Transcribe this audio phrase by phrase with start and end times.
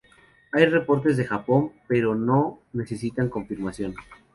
[0.51, 2.17] Hay reportes de Japón, pero
[2.73, 3.93] necesitan confirmación.